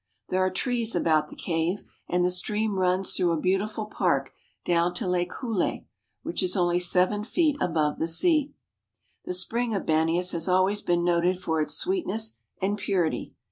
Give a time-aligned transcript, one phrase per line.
[0.29, 4.33] There are trees about the cave and the stream runs through a beautiful park
[4.65, 5.81] down to Lake Huleh,
[6.23, 8.51] which is only seven feet above the sea.
[9.25, 13.35] The spring of Banias has always been noted for its sweetness and purity.